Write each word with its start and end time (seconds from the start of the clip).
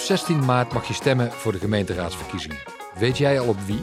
Op 0.00 0.06
16 0.06 0.44
maart 0.44 0.72
mag 0.72 0.88
je 0.88 0.94
stemmen 0.94 1.32
voor 1.32 1.52
de 1.52 1.58
gemeenteraadsverkiezingen. 1.58 2.58
Weet 2.94 3.18
jij 3.18 3.40
al 3.40 3.48
op 3.48 3.60
wie? 3.60 3.80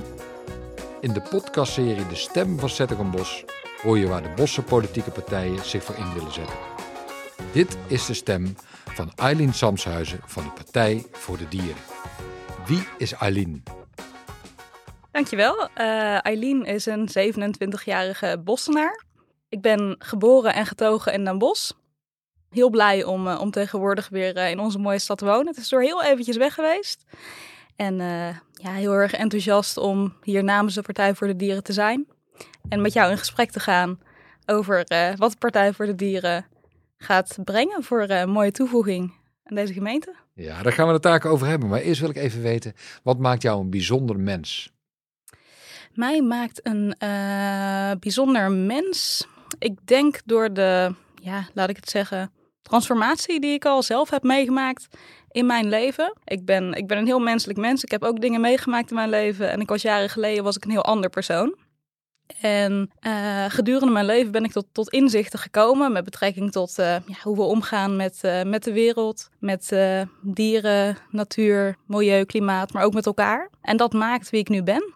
In 1.02 1.14
de 1.14 1.22
podcastserie 1.22 2.08
De 2.08 2.16
Stem 2.16 2.60
van 2.60 2.70
Zettergenbos 2.70 3.46
hoor 3.82 3.98
je 3.98 4.08
waar 4.08 4.22
de 4.22 4.34
bosse 4.36 4.64
politieke 4.64 5.12
partijen 5.12 5.66
zich 5.66 5.84
voor 5.84 5.96
in 5.96 6.14
willen 6.14 6.32
zetten. 6.32 6.56
Dit 7.54 7.78
is 7.88 8.06
de 8.06 8.14
stem 8.14 8.56
van 8.86 9.12
Eileen 9.16 9.54
Samshuizen 9.54 10.20
van 10.26 10.44
de 10.44 10.50
Partij 10.50 11.06
voor 11.12 11.38
de 11.38 11.48
Dieren. 11.48 11.82
Wie 12.66 12.88
is 12.98 13.14
Eileen? 13.14 13.64
Dankjewel. 15.12 15.70
Uh, 15.78 16.26
Eileen 16.26 16.66
is 16.66 16.86
een 16.86 17.10
27-jarige 17.10 18.42
bossenaar. 18.44 19.04
Ik 19.50 19.62
ben 19.62 19.96
geboren 20.00 20.54
en 20.54 20.66
getogen 20.66 21.14
in 21.14 21.24
Den. 21.24 21.38
Heel 22.50 22.70
blij 22.70 23.04
om, 23.04 23.28
uh, 23.28 23.42
om 23.42 23.52
tegenwoordig 23.52 24.10
weer 24.10 24.38
uh, 24.38 24.50
in 24.50 24.60
onze 24.60 24.80
mooie 24.80 25.00
stad 25.00 25.18
te 25.18 25.26
wonen. 25.26 25.48
Het 25.48 25.58
is 25.58 25.70
door 25.70 25.82
heel 25.82 26.04
eventjes 26.04 26.38
weg 26.38 26.54
geweest. 26.54 27.06
En 27.76 27.96
ja, 28.54 28.72
heel 28.72 28.92
erg 28.92 29.14
enthousiast 29.14 29.78
om 29.78 30.14
hier 30.24 30.44
namens 30.44 30.76
de 30.76 30.82
Partij 30.82 31.16
voor 31.16 31.28
de 31.28 31.36
Dieren 31.36 31.64
te 31.64 31.74
zijn. 31.74 32.08
En 32.70 32.82
met 32.82 32.94
jou 32.94 33.12
in 33.12 33.18
gesprek 33.18 33.52
te 33.52 33.60
gaan 33.60 34.00
over 34.46 34.76
wat 35.18 35.32
de 35.32 35.38
Partij 35.38 35.74
voor 35.74 35.86
de 35.86 35.96
Dieren 35.96 36.46
gaat 36.98 37.38
brengen 37.44 37.84
voor 37.84 38.10
een 38.10 38.30
mooie 38.30 38.52
toevoeging 38.52 39.14
aan 39.44 39.56
deze 39.56 39.74
gemeente. 39.74 40.16
Ja, 40.34 40.62
daar 40.62 40.74
gaan 40.74 40.88
we 40.88 40.94
het 40.94 41.02
taak 41.02 41.26
over 41.26 41.48
hebben. 41.48 41.70
Maar 41.70 41.80
eerst 41.80 42.02
wil 42.02 42.10
ik 42.10 42.16
even 42.16 42.42
weten, 42.42 42.74
wat 43.04 43.20
maakt 43.20 43.42
jou 43.42 43.62
een 43.62 43.70
bijzonder 43.70 44.20
mens? 44.20 44.72
Mij 45.94 46.22
maakt 46.22 46.60
een 46.68 46.96
uh, 47.04 47.92
bijzonder 48.00 48.52
mens. 48.52 49.28
Ik 49.60 49.88
denk 49.88 50.22
door 50.26 50.54
de, 50.54 50.96
ja, 51.16 51.48
laat 51.54 51.70
ik 51.70 51.76
het 51.76 51.90
zeggen, 51.90 52.32
transformatie 52.68 53.40
die 53.40 53.54
ik 53.54 53.66
al 53.66 53.84
zelf 53.84 54.10
heb 54.10 54.24
meegemaakt 54.24 54.88
in 55.32 55.46
mijn 55.46 55.70
leven. 55.70 56.14
Ik 56.24 56.46
ben, 56.46 56.74
ik 56.74 56.88
ben 56.88 56.98
een 56.98 57.06
heel 57.06 57.20
menselijk 57.20 57.60
mens. 57.60 57.84
Ik 57.84 57.92
heb 57.92 58.04
ook 58.04 58.22
dingen 58.22 58.42
meegemaakt 58.42 58.90
in 58.90 58.96
mijn 58.96 59.10
leven. 59.10 59.52
En 59.52 59.60
ik 59.62 59.70
was 59.70 59.82
jaren 59.82 60.10
geleden 60.10 60.44
was 60.44 60.56
ik 60.56 60.64
een 60.66 60.72
heel 60.72 60.84
ander 60.84 61.10
persoon. 61.10 61.56
En 62.42 62.92
uh, 63.02 63.46
gedurende 63.48 63.94
mijn 63.94 64.06
leven 64.06 64.32
ben 64.32 64.44
ik 64.44 64.52
tot, 64.52 64.66
tot 64.72 64.90
inzichten 64.90 65.40
gekomen 65.40 65.92
met 65.92 66.04
betrekking 66.04 66.52
tot 66.52 66.80
uh, 66.80 66.86
ja, 66.86 67.16
hoe 67.24 67.36
we 67.36 67.42
omgaan 67.42 67.96
met, 67.96 68.20
uh, 68.22 68.44
met 68.44 68.64
de 68.64 68.74
wereld, 68.74 69.30
met 69.40 69.76
dieren, 70.22 70.98
natuur, 71.10 71.76
milieu, 71.86 72.26
klimaat, 72.26 72.74
maar 72.74 72.84
ook 72.84 72.94
met 72.94 73.06
elkaar. 73.06 73.50
En 73.62 73.78
dat 73.78 73.94
maakt 73.94 74.30
wie 74.30 74.40
ik 74.40 74.50
nu 74.50 74.64
ben. 74.64 74.96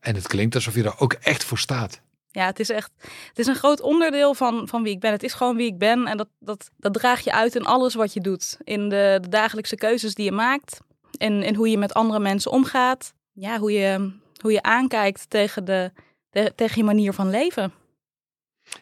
En 0.00 0.14
het 0.14 0.26
klinkt 0.26 0.54
alsof 0.54 0.74
je 0.74 0.82
er 0.82 0.98
ook 0.98 1.12
echt 1.12 1.44
voor 1.44 1.58
staat. 1.58 2.00
Ja, 2.32 2.46
het 2.46 2.60
is 2.60 2.70
echt 2.70 2.90
het 3.28 3.38
is 3.38 3.46
een 3.46 3.54
groot 3.54 3.80
onderdeel 3.80 4.34
van, 4.34 4.68
van 4.68 4.82
wie 4.82 4.92
ik 4.92 5.00
ben. 5.00 5.12
Het 5.12 5.22
is 5.22 5.32
gewoon 5.32 5.56
wie 5.56 5.66
ik 5.66 5.78
ben 5.78 6.06
en 6.06 6.16
dat, 6.16 6.28
dat, 6.38 6.70
dat 6.76 6.92
draag 6.92 7.20
je 7.20 7.32
uit 7.32 7.54
in 7.54 7.64
alles 7.64 7.94
wat 7.94 8.12
je 8.12 8.20
doet. 8.20 8.56
In 8.64 8.88
de, 8.88 9.18
de 9.22 9.28
dagelijkse 9.28 9.76
keuzes 9.76 10.14
die 10.14 10.24
je 10.24 10.32
maakt, 10.32 10.80
in, 11.16 11.42
in 11.42 11.54
hoe 11.54 11.68
je 11.70 11.78
met 11.78 11.94
andere 11.94 12.20
mensen 12.20 12.50
omgaat. 12.50 13.12
Ja, 13.32 13.58
hoe 13.58 13.72
je, 13.72 14.12
hoe 14.40 14.52
je 14.52 14.62
aankijkt 14.62 15.30
tegen, 15.30 15.64
de, 15.64 15.92
de 16.30 16.52
tegen 16.54 16.76
je 16.76 16.84
manier 16.84 17.12
van 17.12 17.30
leven. 17.30 17.72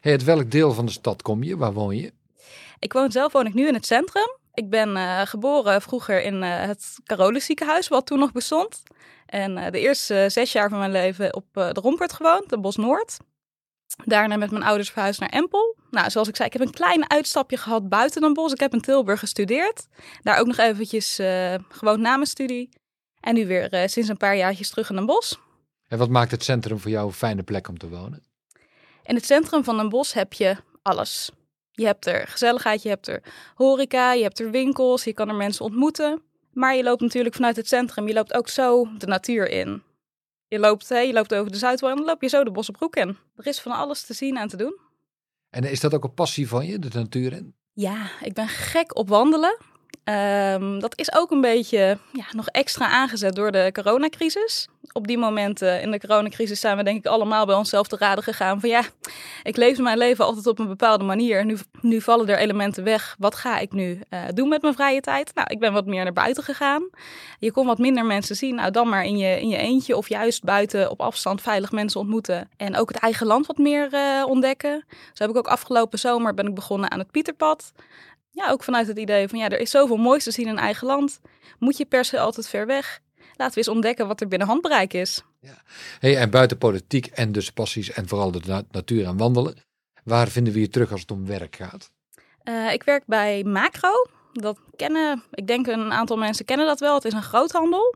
Hey, 0.01 0.11
uit 0.11 0.23
welk 0.23 0.51
deel 0.51 0.73
van 0.73 0.85
de 0.85 0.91
stad 0.91 1.21
kom 1.21 1.43
je? 1.43 1.57
Waar 1.57 1.73
woon 1.73 1.95
je? 1.95 2.13
Ik 2.79 2.93
woon 2.93 3.11
zelf 3.11 3.31
woon 3.31 3.45
ik 3.45 3.53
nu 3.53 3.67
in 3.67 3.73
het 3.73 3.85
centrum. 3.85 4.37
Ik 4.53 4.69
ben 4.69 4.89
uh, 4.95 5.21
geboren 5.21 5.81
vroeger 5.81 6.23
in 6.23 6.43
uh, 6.43 6.61
het 6.61 6.97
Carolus 7.03 7.45
ziekenhuis, 7.45 7.87
wat 7.87 8.05
toen 8.05 8.19
nog 8.19 8.31
bestond. 8.31 8.83
En 9.25 9.57
uh, 9.57 9.69
de 9.69 9.79
eerste 9.79 10.25
zes 10.27 10.51
jaar 10.51 10.69
van 10.69 10.79
mijn 10.79 10.91
leven 10.91 11.35
op 11.35 11.45
de 11.53 11.79
Rompert 11.81 12.13
gewoond, 12.13 12.49
de 12.49 12.59
Bos 12.59 12.75
Noord. 12.75 13.17
Daarna 14.05 14.37
met 14.37 14.51
mijn 14.51 14.63
ouders 14.63 14.89
verhuisd 14.89 15.19
naar 15.19 15.29
Empel. 15.29 15.75
Nou, 15.91 16.09
zoals 16.09 16.27
ik 16.27 16.35
zei, 16.35 16.47
ik 16.47 16.53
heb 16.53 16.67
een 16.67 16.73
klein 16.73 17.09
uitstapje 17.09 17.57
gehad 17.57 17.89
buiten 17.89 18.21
Den 18.21 18.33
Bosch. 18.33 18.53
Ik 18.53 18.59
heb 18.59 18.73
in 18.73 18.81
Tilburg 18.81 19.19
gestudeerd. 19.19 19.87
Daar 20.23 20.39
ook 20.39 20.47
nog 20.47 20.57
eventjes 20.57 21.15
gewoon 21.69 22.01
na 22.01 22.15
mijn 22.15 22.27
studie. 22.27 22.69
En 23.19 23.33
nu 23.33 23.47
weer 23.47 23.89
sinds 23.89 24.09
een 24.09 24.17
paar 24.17 24.35
jaartjes 24.35 24.69
terug 24.69 24.89
in 24.89 24.95
Den 24.95 25.05
Bosch. 25.05 25.33
En 25.87 25.97
wat 25.97 26.09
maakt 26.09 26.31
het 26.31 26.43
centrum 26.43 26.79
voor 26.79 26.91
jou 26.91 27.07
een 27.07 27.13
fijne 27.13 27.43
plek 27.43 27.67
om 27.67 27.77
te 27.77 27.89
wonen? 27.89 28.23
In 29.03 29.15
het 29.15 29.25
centrum 29.25 29.63
van 29.63 29.77
Den 29.77 29.89
Bosch 29.89 30.13
heb 30.13 30.33
je 30.33 30.55
alles. 30.81 31.31
Je 31.71 31.85
hebt 31.85 32.05
er 32.05 32.27
gezelligheid, 32.27 32.81
je 32.83 32.89
hebt 32.89 33.07
er 33.07 33.23
horeca, 33.55 34.13
je 34.13 34.23
hebt 34.23 34.39
er 34.39 34.51
winkels, 34.51 35.03
je 35.03 35.13
kan 35.13 35.29
er 35.29 35.35
mensen 35.35 35.65
ontmoeten. 35.65 36.21
Maar 36.53 36.75
je 36.75 36.83
loopt 36.83 37.01
natuurlijk 37.01 37.35
vanuit 37.35 37.55
het 37.55 37.67
centrum, 37.67 38.07
je 38.07 38.13
loopt 38.13 38.33
ook 38.33 38.47
zo 38.47 38.87
de 38.97 39.07
natuur 39.07 39.49
in. 39.49 39.83
Je 40.49 40.59
loopt, 40.59 40.89
hè, 40.89 40.99
je 40.99 41.13
loopt 41.13 41.33
over 41.33 41.51
de 41.51 41.57
Zuidwal 41.57 41.89
en 41.89 41.95
dan 41.95 42.05
loop 42.05 42.21
je 42.21 42.27
zo 42.27 42.43
de 42.43 42.51
Bossenbroek 42.51 42.95
in. 42.95 43.17
Er 43.35 43.47
is 43.47 43.59
van 43.59 43.71
alles 43.71 44.01
te 44.05 44.13
zien 44.13 44.37
en 44.37 44.47
te 44.47 44.57
doen. 44.57 44.79
En 45.49 45.63
is 45.63 45.79
dat 45.79 45.93
ook 45.93 46.03
een 46.03 46.13
passie 46.13 46.47
van 46.47 46.65
je, 46.65 46.79
de 46.79 46.89
natuur 46.93 47.33
in? 47.33 47.55
Ja, 47.73 48.09
ik 48.21 48.33
ben 48.33 48.47
gek 48.47 48.97
op 48.97 49.09
wandelen. 49.09 49.57
Um, 50.03 50.79
dat 50.79 50.97
is 50.97 51.13
ook 51.15 51.31
een 51.31 51.41
beetje 51.41 51.97
ja, 52.11 52.25
nog 52.31 52.47
extra 52.47 52.87
aangezet 52.87 53.35
door 53.35 53.51
de 53.51 53.69
coronacrisis. 53.73 54.67
Op 54.91 55.07
die 55.07 55.17
momenten 55.17 55.81
in 55.81 55.91
de 55.91 55.99
coronacrisis 55.99 56.59
zijn 56.59 56.77
we 56.77 56.83
denk 56.83 56.97
ik 56.97 57.05
allemaal 57.05 57.45
bij 57.45 57.55
onszelf 57.55 57.87
te 57.87 57.97
raden 57.97 58.23
gegaan 58.23 58.59
van 58.59 58.69
ja, 58.69 58.81
ik 59.43 59.57
leef 59.57 59.77
mijn 59.77 59.97
leven 59.97 60.25
altijd 60.25 60.47
op 60.47 60.59
een 60.59 60.67
bepaalde 60.67 61.03
manier. 61.03 61.45
Nu, 61.45 61.57
nu 61.81 62.01
vallen 62.01 62.29
er 62.29 62.37
elementen 62.37 62.83
weg. 62.83 63.15
Wat 63.19 63.35
ga 63.35 63.59
ik 63.59 63.71
nu 63.71 64.01
uh, 64.09 64.19
doen 64.33 64.49
met 64.49 64.61
mijn 64.61 64.73
vrije 64.73 65.01
tijd? 65.01 65.31
Nou, 65.35 65.47
ik 65.49 65.59
ben 65.59 65.73
wat 65.73 65.85
meer 65.85 66.03
naar 66.03 66.13
buiten 66.13 66.43
gegaan. 66.43 66.89
Je 67.39 67.51
kon 67.51 67.65
wat 67.65 67.77
minder 67.77 68.05
mensen 68.05 68.35
zien. 68.35 68.55
Nou, 68.55 68.71
dan 68.71 68.89
maar 68.89 69.05
in 69.05 69.17
je, 69.17 69.41
in 69.41 69.49
je 69.49 69.57
eentje 69.57 69.97
of 69.97 70.09
juist 70.09 70.43
buiten 70.43 70.89
op 70.89 71.01
afstand 71.01 71.41
veilig 71.41 71.71
mensen 71.71 71.99
ontmoeten. 71.99 72.49
En 72.57 72.75
ook 72.75 72.89
het 72.89 72.97
eigen 72.97 73.27
land 73.27 73.45
wat 73.45 73.57
meer 73.57 73.93
uh, 73.93 74.23
ontdekken. 74.27 74.85
Zo 74.89 75.23
heb 75.23 75.29
ik 75.29 75.37
ook 75.37 75.47
afgelopen 75.47 75.99
zomer 75.99 76.33
ben 76.33 76.47
ik 76.47 76.55
begonnen 76.55 76.91
aan 76.91 76.99
het 76.99 77.11
Pieterpad. 77.11 77.71
Ja, 78.39 78.49
ook 78.49 78.63
vanuit 78.63 78.87
het 78.87 78.97
idee 78.97 79.27
van 79.27 79.39
ja, 79.39 79.49
er 79.49 79.59
is 79.59 79.71
zoveel 79.71 79.97
moois 79.97 80.23
te 80.23 80.31
zien 80.31 80.47
in 80.47 80.57
eigen 80.57 80.87
land. 80.87 81.19
Moet 81.57 81.77
je 81.77 81.85
per 81.85 82.05
se 82.05 82.19
altijd 82.19 82.47
ver 82.47 82.65
weg? 82.65 82.99
Laten 83.35 83.53
we 83.53 83.59
eens 83.59 83.67
ontdekken 83.67 84.07
wat 84.07 84.21
er 84.21 84.27
binnen 84.27 84.47
handbereik 84.47 84.93
is. 84.93 85.23
Ja. 85.39 85.61
Hey, 85.99 86.17
en 86.17 86.29
buiten 86.29 86.57
politiek 86.57 87.05
en 87.05 87.31
dus 87.31 87.51
passies 87.51 87.91
en 87.91 88.07
vooral 88.07 88.31
de 88.31 88.65
natuur 88.71 89.05
en 89.05 89.17
wandelen. 89.17 89.55
Waar 90.03 90.27
vinden 90.27 90.53
we 90.53 90.59
je 90.59 90.69
terug 90.69 90.91
als 90.91 91.01
het 91.01 91.11
om 91.11 91.25
werk 91.25 91.55
gaat? 91.55 91.91
Uh, 92.43 92.73
ik 92.73 92.83
werk 92.83 93.03
bij 93.05 93.43
Macro. 93.43 93.91
Dat 94.33 94.59
kennen, 94.75 95.23
ik 95.31 95.47
denk 95.47 95.67
een 95.67 95.91
aantal 95.91 96.17
mensen 96.17 96.45
kennen 96.45 96.65
dat 96.65 96.79
wel. 96.79 96.95
Het 96.95 97.05
is 97.05 97.13
een 97.13 97.23
groothandel. 97.23 97.95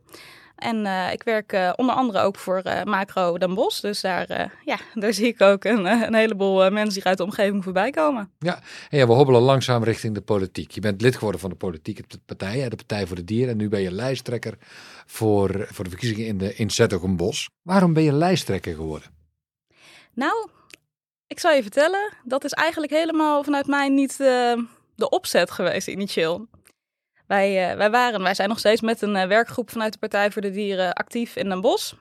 En 0.64 0.86
uh, 0.86 1.12
ik 1.12 1.24
werk 1.24 1.54
uh, 1.54 1.74
onder 1.76 1.96
andere 1.96 2.20
ook 2.20 2.38
voor 2.38 2.62
uh, 2.64 2.84
Macro 2.84 3.38
Den 3.38 3.54
Bosch. 3.54 3.82
Dus 3.82 4.02
daar, 4.02 4.52
ja, 4.66 4.78
daar 5.02 5.14
zie 5.14 5.28
ik 5.28 5.42
ook 5.42 5.64
een, 5.64 5.86
een 5.86 6.14
heleboel 6.14 6.72
mensen 6.72 6.94
die 6.94 7.04
uit 7.04 7.18
de 7.18 7.24
omgeving 7.24 7.64
voorbij 7.64 7.92
komen. 7.92 8.32
Ja, 8.40 8.60
en 8.90 8.98
ja, 8.98 9.08
we 9.08 9.14
hobbelen 9.14 9.42
langzaam 9.42 9.84
richting 9.84 10.14
de 10.14 10.22
politiek. 10.22 10.72
Je 10.72 10.82
bent 10.82 11.02
lid 11.02 11.16
geworden 11.16 11.42
van 11.42 11.50
de 11.50 11.56
politieke 11.56 12.04
partij, 12.26 12.70
de 12.70 12.76
Partij 12.76 13.08
voor 13.08 13.16
de 13.16 13.24
Dieren. 13.24 13.50
En 13.50 13.58
nu 13.58 13.70
ben 13.70 13.82
je 13.82 13.92
lijsttrekker 13.92 14.58
voor, 15.06 15.68
voor 15.70 15.84
de 15.84 15.90
verkiezingen 15.90 16.26
in, 16.26 16.38
de, 16.38 16.56
in 16.56 17.16
Bos. 17.16 17.50
Waarom 17.62 17.94
ben 17.94 18.04
je 18.04 18.14
lijsttrekker 18.14 18.76
geworden? 18.76 19.10
Nou, 20.14 20.50
ik 21.28 21.40
zal 21.40 21.52
je 21.52 21.62
vertellen. 21.62 22.14
Dat 22.24 22.44
is 22.44 22.52
eigenlijk 22.52 22.92
helemaal 22.92 23.44
vanuit 23.44 23.68
mij 23.68 23.90
niet 23.90 24.18
de 24.96 25.10
opzet 25.10 25.52
geweest 25.52 25.88
initieel. 25.88 26.48
Wij, 27.28 27.72
uh, 27.72 27.78
wij, 27.78 27.92
waren, 27.92 28.22
wij 28.22 28.34
zijn 28.34 28.50
nog 28.50 28.60
steeds 28.60 28.82
met 28.82 29.02
een 29.02 29.16
uh, 29.16 29.24
werkgroep 29.24 29.70
vanuit 29.70 29.94
de 29.94 30.00
Partij 30.00 30.32
voor 30.32 30.42
de 30.42 30.52
Dieren 30.52 30.94
actief 30.94 31.36
in 31.36 31.50
Den 31.50 31.62
Bosch. 31.62 31.94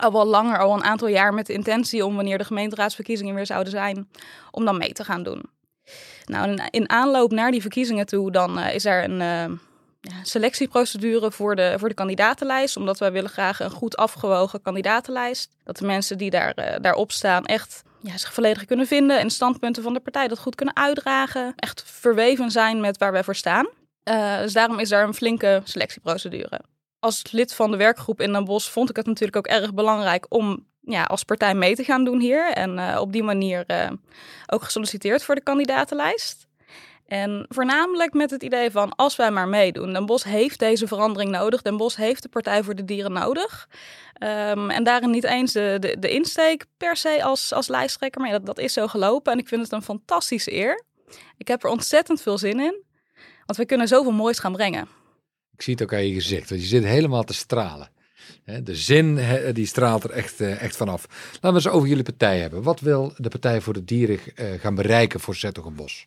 Al 0.00 0.12
wel 0.12 0.26
langer, 0.26 0.58
al 0.58 0.74
een 0.74 0.84
aantal 0.84 1.08
jaar 1.08 1.34
met 1.34 1.46
de 1.46 1.52
intentie 1.52 2.04
om 2.04 2.14
wanneer 2.16 2.38
de 2.38 2.44
gemeenteraadsverkiezingen 2.44 3.34
weer 3.34 3.46
zouden 3.46 3.72
zijn, 3.72 4.08
om 4.50 4.64
dan 4.64 4.78
mee 4.78 4.92
te 4.92 5.04
gaan 5.04 5.22
doen. 5.22 5.42
Nou, 6.24 6.58
in, 6.70 6.90
aanloop 6.90 7.32
naar 7.32 7.50
die 7.50 7.60
verkiezingen 7.60 8.06
toe, 8.06 8.30
dan 8.30 8.58
uh, 8.58 8.74
is 8.74 8.84
er 8.84 9.04
een 9.04 9.60
selectieprocedure 10.22 11.30
voor 11.30 11.56
de, 11.56 11.74
voor 11.78 11.88
de 11.88 11.94
kandidatenlijst. 11.94 12.76
Omdat 12.76 12.98
wij 12.98 13.12
willen 13.12 13.30
graag 13.30 13.60
een 13.60 13.70
goed 13.70 13.96
afgewogen 13.96 14.62
kandidatenlijst. 14.62 15.50
Dat 15.64 15.76
de 15.76 15.86
mensen 15.86 16.18
die 16.18 16.30
daar, 16.30 16.80
daarop 16.80 17.12
staan 17.12 17.44
echt 17.44 17.82
ja, 18.00 18.18
zich 18.18 18.34
volledig 18.34 18.64
kunnen 18.64 18.86
vinden 18.86 19.18
en 19.18 19.30
standpunten 19.30 19.82
van 19.82 19.92
de 19.92 20.00
partij 20.00 20.28
dat 20.28 20.38
goed 20.38 20.54
kunnen 20.54 20.76
uitdragen. 20.76 21.52
Echt 21.56 21.82
verweven 21.86 22.50
zijn 22.50 22.80
met 22.80 22.98
waar 22.98 23.12
wij 23.12 23.24
voor 23.24 23.36
staan. 23.36 23.66
Uh, 24.04 24.38
dus 24.38 24.52
daarom 24.52 24.78
is 24.78 24.88
daar 24.88 25.04
een 25.04 25.14
flinke 25.14 25.60
selectieprocedure. 25.64 26.60
Als 26.98 27.32
lid 27.32 27.54
van 27.54 27.70
de 27.70 27.76
werkgroep 27.76 28.20
in 28.20 28.32
Den 28.32 28.44
Bosch 28.44 28.70
vond 28.70 28.90
ik 28.90 28.96
het 28.96 29.06
natuurlijk 29.06 29.36
ook 29.36 29.46
erg 29.46 29.74
belangrijk 29.74 30.26
om 30.28 30.66
ja, 30.80 31.02
als 31.02 31.22
partij 31.22 31.54
mee 31.54 31.74
te 31.74 31.84
gaan 31.84 32.04
doen 32.04 32.20
hier. 32.20 32.52
En 32.52 32.78
uh, 32.78 32.98
op 33.00 33.12
die 33.12 33.22
manier 33.22 33.64
uh, 33.66 33.90
ook 34.46 34.62
gesolliciteerd 34.62 35.24
voor 35.24 35.34
de 35.34 35.42
kandidatenlijst. 35.42 36.46
En 37.06 37.46
voornamelijk 37.48 38.12
met 38.12 38.30
het 38.30 38.42
idee 38.42 38.70
van 38.70 38.94
als 38.94 39.16
wij 39.16 39.30
maar 39.30 39.48
meedoen. 39.48 39.92
Den 39.92 40.06
Bosch 40.06 40.26
heeft 40.26 40.58
deze 40.58 40.86
verandering 40.86 41.30
nodig. 41.30 41.62
Den 41.62 41.76
Bosch 41.76 41.96
heeft 41.96 42.22
de 42.22 42.28
Partij 42.28 42.62
voor 42.62 42.74
de 42.74 42.84
Dieren 42.84 43.12
nodig. 43.12 43.68
Um, 44.22 44.70
en 44.70 44.84
daarin 44.84 45.10
niet 45.10 45.24
eens 45.24 45.52
de, 45.52 45.76
de, 45.80 45.96
de, 45.98 46.10
insteek 46.10 46.64
per 46.76 46.96
se 46.96 47.22
als, 47.22 47.52
als 47.52 47.68
lijsttrekker. 47.68 48.20
Maar 48.20 48.30
ja, 48.30 48.36
dat, 48.36 48.46
dat 48.46 48.58
is 48.58 48.72
zo 48.72 48.86
gelopen. 48.86 49.32
En 49.32 49.38
ik 49.38 49.48
vind 49.48 49.62
het 49.62 49.72
een 49.72 49.82
fantastische 49.82 50.52
eer. 50.52 50.84
Ik 51.36 51.48
heb 51.48 51.64
er 51.64 51.70
ontzettend 51.70 52.22
veel 52.22 52.38
zin 52.38 52.60
in. 52.60 52.82
Want 53.52 53.64
we 53.64 53.70
kunnen 53.70 53.88
zoveel 53.88 54.12
moois 54.12 54.38
gaan 54.38 54.52
brengen. 54.52 54.88
Ik 55.52 55.62
zie 55.62 55.72
het 55.72 55.82
ook 55.82 55.92
aan 55.92 56.06
je 56.06 56.14
gezicht, 56.14 56.48
want 56.48 56.60
je 56.60 56.66
zit 56.66 56.84
helemaal 56.84 57.22
te 57.22 57.34
stralen. 57.34 57.90
De 58.62 58.74
zin 58.74 59.20
die 59.52 59.66
straalt 59.66 60.04
er 60.04 60.10
echt, 60.10 60.40
eh, 60.40 60.62
echt 60.62 60.76
vanaf. 60.76 61.06
Laten 61.32 61.48
we 61.48 61.54
eens 61.54 61.68
over 61.68 61.88
jullie 61.88 62.02
partij 62.02 62.38
hebben. 62.38 62.62
Wat 62.62 62.80
wil 62.80 63.12
de 63.16 63.28
Partij 63.28 63.60
voor 63.60 63.72
de 63.72 63.84
Dieren 63.84 64.18
eh, 64.34 64.46
gaan 64.60 64.74
bereiken 64.74 65.20
voor 65.20 65.34
Zettogenbos? 65.34 66.06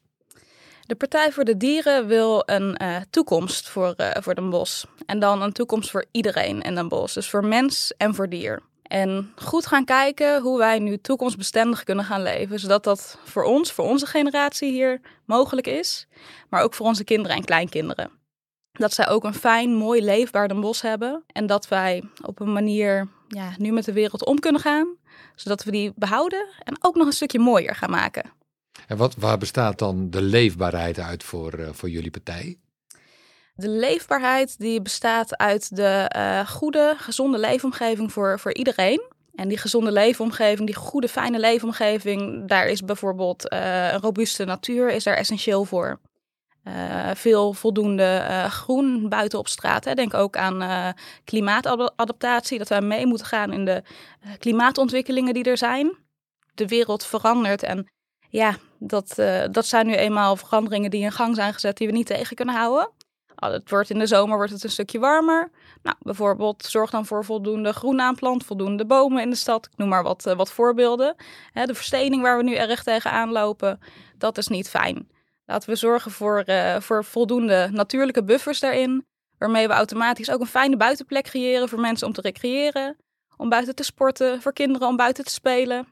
De 0.82 0.96
Partij 0.96 1.32
voor 1.32 1.44
de 1.44 1.58
Dieren 1.58 2.08
wil 2.08 2.44
een 2.46 2.80
uh, 2.82 2.98
toekomst 3.10 3.70
voor, 3.70 3.94
uh, 3.98 4.12
voor 4.14 4.36
Den 4.36 4.50
Bosch. 4.50 4.84
En 5.06 5.20
dan 5.20 5.42
een 5.42 5.54
toekomst 5.54 5.92
voor 5.92 6.06
iedereen 6.12 6.62
in 6.62 6.76
Den 6.76 6.88
Bosch. 6.88 7.14
Dus 7.14 7.30
voor 7.30 7.46
mens 7.46 7.94
en 7.98 8.16
voor 8.16 8.30
dier. 8.30 8.62
En 8.88 9.32
goed 9.36 9.66
gaan 9.66 9.86
kijken 9.86 10.42
hoe 10.42 10.58
wij 10.58 10.80
nu 10.80 10.98
toekomstbestendig 10.98 11.84
kunnen 11.84 12.06
gaan 12.06 12.22
leven. 12.22 12.60
Zodat 12.60 12.84
dat 12.84 13.18
voor 13.24 13.44
ons, 13.44 13.72
voor 13.72 13.86
onze 13.86 14.06
generatie 14.06 14.72
hier 14.72 15.02
mogelijk 15.26 15.68
is. 15.68 16.08
Maar 16.50 16.64
ook 16.64 16.74
voor 16.74 16.86
onze 16.86 17.04
kinderen 17.04 17.38
en 17.38 17.46
kleinkinderen. 17.46 18.12
Dat 18.72 18.94
zij 18.94 19.10
ook 19.10 19.24
een 19.24 19.34
fijn, 19.34 19.76
mooi, 19.76 20.04
leefbaar 20.04 20.48
Den 20.48 20.74
hebben. 20.82 21.24
En 21.28 21.46
dat 21.46 21.68
wij 21.68 22.04
op 22.22 22.40
een 22.40 22.54
manier 22.54 23.08
ja, 23.28 23.54
nu 23.58 23.72
met 23.72 23.86
de 23.86 23.94
wereld 23.94 24.26
om 24.26 24.40
kunnen 24.40 24.62
gaan. 24.62 24.96
Zodat 25.36 25.64
we 25.64 25.72
die 25.72 25.94
behouden 25.96 26.48
en 26.60 26.78
ook 26.80 26.96
nog 26.96 27.06
een 27.08 27.14
stukje 27.14 27.40
mooier 27.40 27.76
gaan 27.76 27.90
maken. 27.90 28.32
En 28.88 28.98
wat, 28.98 29.16
waar 29.16 29.38
bestaat 29.38 29.80
dan 29.80 30.10
de 30.10 30.22
leefbaarheid 30.22 31.00
uit 31.00 31.24
voor, 31.24 31.60
uh, 31.60 31.70
voor 31.72 31.90
jullie 31.90 32.12
partij? 32.12 32.58
De 33.58 33.70
leefbaarheid 33.70 34.60
die 34.60 34.82
bestaat 34.82 35.38
uit 35.38 35.76
de 35.76 36.12
uh, 36.16 36.48
goede, 36.48 36.94
gezonde 36.98 37.38
leefomgeving 37.38 38.12
voor, 38.12 38.40
voor 38.40 38.54
iedereen. 38.54 39.02
En 39.36 39.48
die 39.48 39.58
gezonde 39.58 39.92
leefomgeving, 39.92 40.66
die 40.66 40.76
goede, 40.76 41.08
fijne 41.08 41.40
leefomgeving, 41.40 42.48
daar 42.48 42.68
is 42.68 42.82
bijvoorbeeld 42.82 43.54
uh, 43.54 43.92
een 43.94 44.00
robuuste 44.00 44.46
natuur 44.46 44.90
is 44.90 45.04
daar 45.04 45.16
essentieel 45.16 45.66
voor. 45.66 46.00
Uh, 46.64 47.10
veel 47.14 47.54
voldoende 47.54 48.46
groen 48.50 49.10
buiten 49.10 49.40
op 49.40 49.48
straat. 49.48 49.86
Hè. 49.86 49.94
Denk 49.94 50.14
ook 50.14 50.38
aan 50.38 50.94
klimaatadaptatie, 51.24 52.58
dat 52.58 52.70
wij 52.70 52.82
mee 52.82 53.06
moeten 53.06 53.28
gaan 53.28 53.54
in 53.54 53.66
de 53.66 53.84
klimaatontwikkelingen 54.40 55.34
die 55.34 55.44
er 55.44 55.58
zijn. 55.58 55.98
De 56.54 56.68
wereld 56.68 57.06
verandert 57.06 57.64
en 57.64 57.88
ja, 58.30 58.56
dat, 58.80 59.16
dat 59.52 59.66
zijn 59.66 59.88
nu 59.88 59.94
eenmaal 59.94 60.36
veranderingen 60.36 60.90
die 60.90 61.04
in 61.04 61.12
gang 61.12 61.36
zijn 61.36 61.54
gezet 61.54 61.78
die 61.78 61.88
we 61.88 61.94
niet 61.94 62.08
tegen 62.08 62.36
kunnen 62.36 62.56
houden. 62.56 62.90
Het 63.52 63.70
wordt 63.70 63.90
in 63.90 64.00
de 64.00 64.08
zomer 64.08 64.38
wordt 64.38 64.52
het 64.52 64.64
een 64.64 64.70
stukje 64.70 65.00
warmer. 65.00 65.52
Nou, 65.84 65.96
bijvoorbeeld 66.00 66.64
zorg 66.64 66.90
dan 66.90 67.06
voor 67.06 67.26
voldoende 67.26 67.74
groen 67.74 68.02
aanplant, 68.02 68.46
voldoende 68.46 68.86
bomen 68.86 69.22
in 69.22 69.30
de 69.30 69.36
stad. 69.36 69.66
Ik 69.66 69.78
noem 69.78 69.90
maar 69.90 70.04
wat, 70.04 70.34
wat 70.38 70.52
voorbeelden. 70.52 71.16
Hè, 71.52 71.66
de 71.66 71.76
verstening 71.76 72.22
waar 72.22 72.38
we 72.38 72.44
nu 72.44 72.56
erg 72.56 72.84
tegenaan 72.84 73.32
lopen, 73.32 73.80
dat 74.18 74.38
is 74.38 74.48
niet 74.48 74.70
fijn. 74.70 75.10
Laten 75.46 75.70
we 75.70 75.76
zorgen 75.76 76.12
voor, 76.12 76.44
uh, 76.46 76.80
voor 76.80 77.04
voldoende 77.04 77.70
natuurlijke 77.72 78.24
buffers 78.24 78.60
daarin. 78.60 79.06
Waarmee 79.38 79.68
we 79.68 79.74
automatisch 79.74 80.32
ook 80.32 80.40
een 80.40 80.48
fijne 80.48 80.78
buitenplek 80.78 81.24
creëren 81.24 81.70
voor 81.70 81.80
mensen 81.80 82.08
om 82.08 82.14
te 82.14 82.22
recreëren. 82.22 82.98
Om 83.38 83.50
buiten 83.50 83.76
te 83.76 83.84
sporten, 83.84 84.42
voor 84.42 84.54
kinderen 84.54 84.88
om 84.88 84.96
buiten 84.96 85.24
te 85.24 85.32
spelen. 85.32 85.88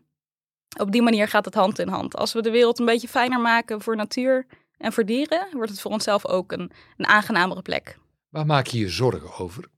Op 0.80 0.92
die 0.92 1.02
manier 1.02 1.28
gaat 1.28 1.46
het 1.46 1.54
hand 1.54 1.80
in 1.80 1.88
hand. 1.88 2.16
Als 2.16 2.34
we 2.34 2.42
de 2.42 2.52
wereld 2.52 2.80
een 2.80 2.86
beetje 2.86 3.08
fijner 3.08 3.40
maken 3.40 3.82
voor 3.82 3.96
natuur 3.96 4.46
en 4.84 4.94
voor 4.94 5.06
dieren, 5.06 5.48
wordt 5.52 5.72
het 5.72 5.82
voor 5.82 5.92
onszelf 5.92 6.28
ook 6.28 6.52
een, 6.52 6.72
een 6.98 7.08
aangenamere 7.08 7.62
plek. 7.62 7.98
Waar 8.30 8.46
maak 8.46 8.68
je 8.68 8.80
je 8.80 8.90
zorgen 8.90 9.46
over? 9.46 9.70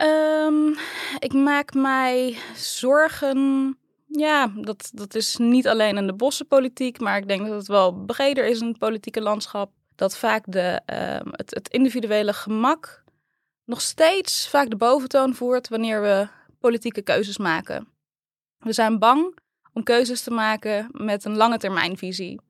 Um, 0.00 0.76
ik 1.18 1.32
maak 1.32 1.74
mij 1.74 2.36
zorgen 2.56 3.78
ja, 4.06 4.52
dat, 4.54 4.90
dat 4.94 5.14
is 5.14 5.36
niet 5.36 5.68
alleen 5.68 5.96
in 5.96 6.06
de 6.06 6.14
bossenpolitiek, 6.14 7.00
maar 7.00 7.16
ik 7.16 7.28
denk 7.28 7.46
dat 7.46 7.56
het 7.56 7.66
wel 7.66 7.92
breder 7.92 8.46
is 8.46 8.60
in 8.60 8.66
het 8.66 8.78
politieke 8.78 9.20
landschap. 9.20 9.72
Dat 9.94 10.16
vaak 10.16 10.44
de, 10.46 10.80
uh, 10.92 11.32
het, 11.32 11.54
het 11.54 11.68
individuele 11.68 12.32
gemak 12.32 13.02
nog 13.64 13.80
steeds 13.80 14.48
vaak 14.48 14.70
de 14.70 14.76
boventoon 14.76 15.34
voert 15.34 15.68
wanneer 15.68 16.02
we 16.02 16.28
politieke 16.60 17.02
keuzes 17.02 17.38
maken. 17.38 17.88
We 18.58 18.72
zijn 18.72 18.98
bang 18.98 19.38
om 19.72 19.82
keuzes 19.82 20.22
te 20.22 20.30
maken 20.30 20.88
met 20.92 21.24
een 21.24 21.36
lange 21.36 21.58
termijnvisie. 21.58 22.40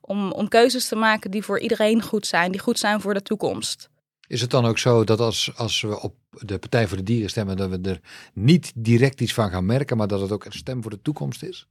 Om, 0.00 0.32
om 0.32 0.48
keuzes 0.48 0.88
te 0.88 0.96
maken 0.96 1.30
die 1.30 1.42
voor 1.42 1.60
iedereen 1.60 2.02
goed 2.02 2.26
zijn, 2.26 2.52
die 2.52 2.60
goed 2.60 2.78
zijn 2.78 3.00
voor 3.00 3.14
de 3.14 3.22
toekomst. 3.22 3.90
Is 4.26 4.40
het 4.40 4.50
dan 4.50 4.66
ook 4.66 4.78
zo 4.78 5.04
dat 5.04 5.20
als, 5.20 5.52
als 5.56 5.80
we 5.80 6.00
op 6.00 6.14
de 6.30 6.58
Partij 6.58 6.88
voor 6.88 6.96
de 6.96 7.02
Dieren 7.02 7.30
stemmen, 7.30 7.56
dat 7.56 7.70
we 7.70 7.78
er 7.82 8.00
niet 8.34 8.72
direct 8.74 9.20
iets 9.20 9.34
van 9.34 9.50
gaan 9.50 9.66
merken, 9.66 9.96
maar 9.96 10.06
dat 10.06 10.20
het 10.20 10.32
ook 10.32 10.44
een 10.44 10.52
stem 10.52 10.82
voor 10.82 10.90
de 10.90 11.02
toekomst 11.02 11.42
is? 11.42 11.66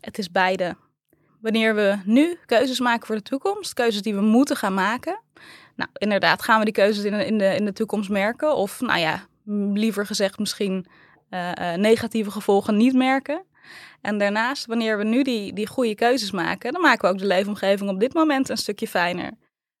Het 0.00 0.18
is 0.18 0.30
beide. 0.30 0.76
Wanneer 1.40 1.74
we 1.74 1.98
nu 2.04 2.38
keuzes 2.46 2.80
maken 2.80 3.06
voor 3.06 3.16
de 3.16 3.22
toekomst, 3.22 3.74
keuzes 3.74 4.02
die 4.02 4.14
we 4.14 4.20
moeten 4.20 4.56
gaan 4.56 4.74
maken. 4.74 5.20
Nou, 5.76 5.90
inderdaad, 5.92 6.42
gaan 6.42 6.58
we 6.58 6.64
die 6.64 6.74
keuzes 6.74 7.04
in, 7.04 7.12
in, 7.12 7.38
de, 7.38 7.54
in 7.54 7.64
de 7.64 7.72
toekomst 7.72 8.10
merken? 8.10 8.56
Of, 8.56 8.80
nou 8.80 8.98
ja, 8.98 9.26
liever 9.74 10.06
gezegd, 10.06 10.38
misschien 10.38 10.86
uh, 11.30 11.52
uh, 11.60 11.74
negatieve 11.74 12.30
gevolgen 12.30 12.76
niet 12.76 12.94
merken. 12.94 13.44
En 14.00 14.18
daarnaast, 14.18 14.66
wanneer 14.66 14.98
we 14.98 15.04
nu 15.04 15.22
die, 15.22 15.52
die 15.52 15.66
goede 15.66 15.94
keuzes 15.94 16.30
maken, 16.30 16.72
dan 16.72 16.82
maken 16.82 17.08
we 17.08 17.14
ook 17.14 17.20
de 17.20 17.26
leefomgeving 17.26 17.90
op 17.90 18.00
dit 18.00 18.14
moment 18.14 18.48
een 18.48 18.56
stukje 18.56 18.88
fijner 18.88 19.32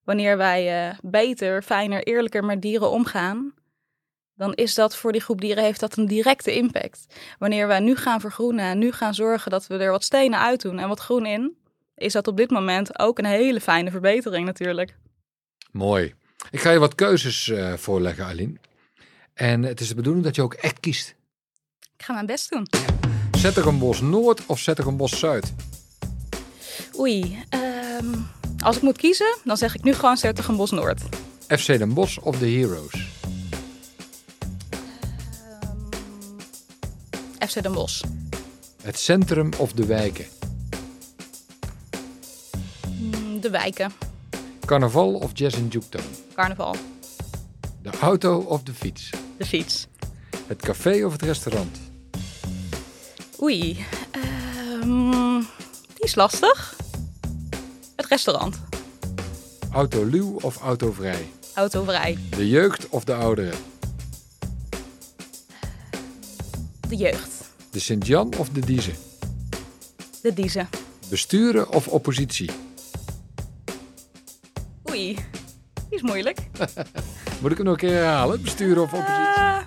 wanneer 0.08 0.36
wij 0.36 0.88
uh, 0.88 0.98
beter, 1.02 1.62
fijner, 1.62 2.02
eerlijker 2.02 2.44
met 2.44 2.62
dieren 2.62 2.90
omgaan, 2.90 3.54
dan 4.34 4.54
is 4.54 4.74
dat 4.74 4.96
voor 4.96 5.12
die 5.12 5.20
groep 5.20 5.40
dieren 5.40 5.64
heeft 5.64 5.80
dat 5.80 5.96
een 5.96 6.06
directe 6.06 6.54
impact. 6.54 7.06
Wanneer 7.38 7.66
wij 7.66 7.80
nu 7.80 7.96
gaan 7.96 8.20
vergroenen 8.20 8.64
en 8.64 8.78
nu 8.78 8.92
gaan 8.92 9.14
zorgen 9.14 9.50
dat 9.50 9.66
we 9.66 9.76
er 9.76 9.90
wat 9.90 10.04
stenen 10.04 10.38
uit 10.38 10.62
doen 10.62 10.78
en 10.78 10.88
wat 10.88 11.00
groen 11.00 11.26
in, 11.26 11.56
is 11.94 12.12
dat 12.12 12.26
op 12.26 12.36
dit 12.36 12.50
moment 12.50 12.98
ook 12.98 13.18
een 13.18 13.24
hele 13.24 13.60
fijne 13.60 13.90
verbetering 13.90 14.46
natuurlijk. 14.46 14.96
Mooi. 15.70 16.14
Ik 16.50 16.60
ga 16.60 16.70
je 16.70 16.78
wat 16.78 16.94
keuzes 16.94 17.46
uh, 17.46 17.72
voorleggen, 17.72 18.24
Aline. 18.24 18.56
En 19.34 19.62
het 19.62 19.80
is 19.80 19.88
de 19.88 19.94
bedoeling 19.94 20.24
dat 20.24 20.34
je 20.34 20.42
ook 20.42 20.54
echt 20.54 20.80
kiest. 20.80 21.14
Ik 21.96 22.04
ga 22.04 22.12
mijn 22.12 22.26
best 22.26 22.50
doen. 22.50 22.66
Zet 23.38 23.56
er 23.56 23.66
een 23.66 23.78
bos 23.78 24.00
Noord 24.00 24.46
of 24.46 24.58
zet 24.58 24.78
er 24.78 24.86
een 24.86 24.96
bos 24.96 25.18
Zuid? 25.18 25.52
Oei, 26.98 27.38
um, 28.00 28.26
als 28.62 28.76
ik 28.76 28.82
moet 28.82 28.96
kiezen, 28.96 29.36
dan 29.44 29.56
zeg 29.56 29.74
ik 29.74 29.82
nu 29.82 29.94
gewoon 29.94 30.56
Bos 30.56 30.70
Noord. 30.70 31.00
FC 31.48 31.66
Den 31.66 31.94
Bosch 31.94 32.18
of 32.18 32.38
de 32.38 32.50
Heroes? 32.50 32.94
Um, 35.62 36.38
FC 37.48 37.62
Den 37.62 37.72
Bosch. 37.72 38.04
Het 38.82 38.98
centrum 38.98 39.50
of 39.56 39.72
de 39.72 39.86
wijken? 39.86 40.26
Mm, 43.00 43.40
de 43.40 43.50
wijken. 43.50 43.92
Carnaval 44.64 45.14
of 45.14 45.30
jazz 45.34 45.56
in 45.56 45.68
Juketown? 45.68 46.06
Carnaval. 46.34 46.76
De 47.82 47.90
auto 48.00 48.38
of 48.38 48.62
de 48.62 48.74
fiets? 48.74 49.10
De 49.36 49.46
fiets. 49.46 49.86
Het 50.46 50.62
café 50.62 51.04
of 51.04 51.12
het 51.12 51.22
restaurant? 51.22 51.87
Oei, 53.42 53.86
um, 54.82 55.40
die 55.94 56.04
is 56.04 56.14
lastig 56.14 56.76
restaurant. 58.08 58.60
Autoluw 59.72 60.36
of 60.40 60.56
autovrij? 60.56 61.28
Autovrij. 61.54 62.18
De 62.30 62.48
jeugd 62.48 62.88
of 62.88 63.04
de 63.04 63.14
ouderen? 63.14 63.58
De 66.88 66.96
jeugd. 66.96 67.50
De 67.70 67.78
Sint-Jan 67.78 68.32
of 68.36 68.48
de 68.48 68.60
Diezen? 68.60 68.94
De 70.22 70.34
Diezen. 70.34 70.68
Besturen 71.08 71.72
of 71.72 71.88
oppositie? 71.88 72.50
Oei, 74.90 75.14
die 75.74 75.98
is 75.98 76.02
moeilijk. 76.02 76.38
Moet 77.40 77.50
ik 77.50 77.56
hem 77.56 77.66
nog 77.66 77.74
een 77.74 77.88
keer 77.88 77.92
herhalen? 77.92 78.42
Besturen 78.42 78.82
of 78.82 78.92
oppositie? 78.92 79.42
Uh, 79.42 79.58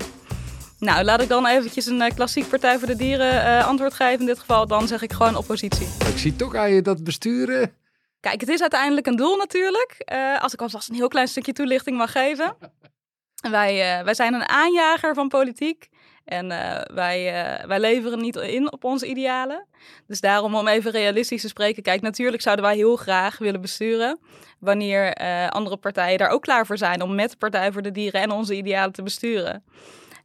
nou, 0.81 1.03
laat 1.03 1.21
ik 1.21 1.29
dan 1.29 1.45
eventjes 1.45 1.85
een 1.85 2.01
uh, 2.01 2.09
klassiek 2.15 2.49
Partij 2.49 2.77
voor 2.77 2.87
de 2.87 2.95
Dieren 2.95 3.33
uh, 3.33 3.67
antwoord 3.67 3.93
geven 3.93 4.19
in 4.19 4.25
dit 4.25 4.39
geval. 4.39 4.67
Dan 4.67 4.87
zeg 4.87 5.01
ik 5.01 5.13
gewoon 5.13 5.35
oppositie. 5.35 5.87
Ik 6.07 6.17
zie 6.17 6.35
toch 6.35 6.55
aan 6.55 6.73
je 6.73 6.81
dat 6.81 7.03
besturen 7.03 7.79
Kijk, 8.21 8.39
het 8.39 8.49
is 8.49 8.61
uiteindelijk 8.61 9.07
een 9.07 9.15
doel 9.15 9.37
natuurlijk. 9.37 9.95
Uh, 10.13 10.41
als 10.41 10.53
ik 10.53 10.61
alvast 10.61 10.89
een 10.89 10.95
heel 10.95 11.07
klein 11.07 11.27
stukje 11.27 11.53
toelichting 11.53 11.97
mag 11.97 12.11
geven. 12.11 12.55
wij, 13.51 13.97
uh, 13.97 14.03
wij 14.03 14.13
zijn 14.13 14.33
een 14.33 14.49
aanjager 14.49 15.13
van 15.13 15.27
politiek. 15.27 15.89
En 16.25 16.51
uh, 16.51 16.81
wij, 16.93 17.33
wij 17.67 17.79
leveren 17.79 18.19
niet 18.19 18.35
in 18.35 18.71
op 18.71 18.83
onze 18.83 19.05
idealen. 19.07 19.67
Dus 20.07 20.19
daarom 20.19 20.55
om 20.55 20.67
even 20.67 20.91
realistisch 20.91 21.41
te 21.41 21.47
spreken. 21.47 21.83
Kijk, 21.83 22.01
natuurlijk 22.01 22.41
zouden 22.41 22.65
wij 22.65 22.75
heel 22.75 22.95
graag 22.95 23.37
willen 23.37 23.61
besturen. 23.61 24.19
Wanneer 24.59 25.13
andere 25.49 25.77
partijen 25.77 26.17
daar 26.17 26.29
ook 26.29 26.41
klaar 26.41 26.65
voor 26.65 26.77
zijn 26.77 27.01
om 27.01 27.15
met 27.15 27.37
Partij 27.37 27.71
voor 27.71 27.81
de 27.81 27.91
Dieren 27.91 28.21
en 28.21 28.31
onze 28.31 28.55
idealen 28.55 28.93
te 28.93 29.03
besturen. 29.03 29.63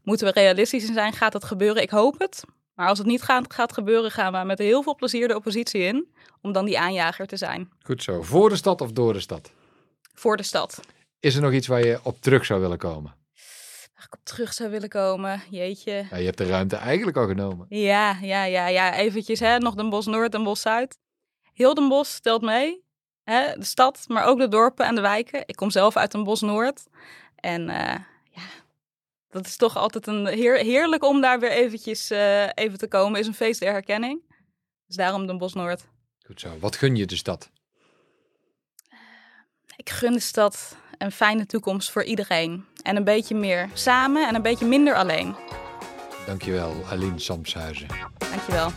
Moeten 0.06 0.26
we 0.26 0.40
realistisch 0.40 0.84
zijn? 0.84 1.12
Gaat 1.12 1.32
dat 1.32 1.44
gebeuren? 1.44 1.82
Ik 1.82 1.90
hoop 1.90 2.18
het. 2.18 2.44
Maar 2.74 2.88
als 2.88 2.98
het 2.98 3.06
niet 3.06 3.22
gaat, 3.22 3.54
gaat 3.54 3.72
gebeuren, 3.72 4.10
gaan 4.10 4.32
we 4.32 4.44
met 4.44 4.58
heel 4.58 4.82
veel 4.82 4.94
plezier 4.94 5.28
de 5.28 5.36
oppositie 5.36 5.80
in 5.80 6.14
om 6.40 6.52
dan 6.52 6.64
die 6.64 6.78
aanjager 6.78 7.26
te 7.26 7.36
zijn. 7.36 7.70
Goed 7.82 8.02
zo. 8.02 8.22
Voor 8.22 8.48
de 8.48 8.56
stad 8.56 8.80
of 8.80 8.92
door 8.92 9.12
de 9.12 9.20
stad? 9.20 9.50
Voor 10.14 10.36
de 10.36 10.42
stad. 10.42 10.80
Is 11.20 11.34
er 11.34 11.42
nog 11.42 11.52
iets 11.52 11.66
waar 11.66 11.86
je 11.86 11.98
op 12.02 12.20
terug 12.20 12.44
zou 12.44 12.60
willen 12.60 12.78
komen? 12.78 13.14
Waar 13.94 14.04
ik 14.04 14.14
op 14.14 14.20
terug 14.22 14.52
zou 14.52 14.70
willen 14.70 14.88
komen, 14.88 15.42
jeetje. 15.50 16.06
Ja, 16.10 16.16
je 16.16 16.24
hebt 16.24 16.38
de 16.38 16.46
ruimte 16.46 16.76
eigenlijk 16.76 17.16
al 17.16 17.26
genomen. 17.26 17.66
Ja, 17.68 18.18
ja, 18.22 18.44
ja, 18.44 18.66
ja. 18.66 18.94
Eventjes, 18.94 19.40
hè, 19.40 19.58
nog 19.58 19.74
Den 19.74 19.90
Bosch 19.90 20.08
Noord 20.08 20.34
en 20.34 20.44
Bos 20.44 20.60
Zuid. 20.60 20.98
Heel 21.52 21.74
Den 21.74 21.88
Bosch 21.88 22.12
stelt 22.12 22.42
mee. 22.42 22.84
Hè, 23.24 23.58
de 23.58 23.64
stad, 23.64 24.04
maar 24.06 24.24
ook 24.24 24.38
de 24.38 24.48
dorpen 24.48 24.86
en 24.86 24.94
de 24.94 25.00
wijken. 25.00 25.42
Ik 25.46 25.56
kom 25.56 25.70
zelf 25.70 25.96
uit 25.96 26.12
Den 26.12 26.24
Bosch 26.24 26.42
Noord. 26.42 26.86
En 27.36 27.68
uh, 27.68 27.94
dat 29.36 29.46
is 29.46 29.56
toch 29.56 29.76
altijd 29.76 30.06
een 30.06 30.26
heer, 30.26 30.56
heerlijk 30.56 31.04
om 31.04 31.20
daar 31.20 31.40
weer 31.40 31.50
eventjes 31.50 32.10
uh, 32.10 32.46
even 32.54 32.78
te 32.78 32.88
komen. 32.88 33.20
Is 33.20 33.26
een 33.26 33.34
feest 33.34 33.60
der 33.60 33.72
herkenning. 33.72 34.20
Dus 34.86 34.96
daarom 34.96 35.26
Den 35.26 35.38
Bosch 35.38 35.54
Noord. 35.54 35.86
Goed 36.26 36.40
zo. 36.40 36.58
Wat 36.58 36.76
gun 36.76 36.96
je 36.96 37.06
de 37.06 37.16
stad? 37.16 37.50
Ik 39.76 39.90
gun 39.90 40.12
de 40.12 40.20
stad 40.20 40.76
een 40.98 41.12
fijne 41.12 41.46
toekomst 41.46 41.90
voor 41.90 42.04
iedereen. 42.04 42.64
En 42.82 42.96
een 42.96 43.04
beetje 43.04 43.34
meer 43.34 43.68
samen 43.72 44.28
en 44.28 44.34
een 44.34 44.42
beetje 44.42 44.66
minder 44.66 44.94
alleen. 44.94 45.36
Dankjewel, 46.26 46.84
Aline 46.90 47.18
Samshuizen. 47.18 47.86
Dankjewel. 48.18 48.70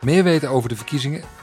Meer 0.00 0.24
weten 0.24 0.48
over 0.48 0.68
de 0.68 0.76
verkiezingen? 0.76 1.37